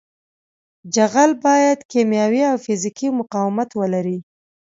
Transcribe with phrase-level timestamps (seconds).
[0.93, 4.19] جغل باید کیمیاوي او فزیکي مقاومت ولري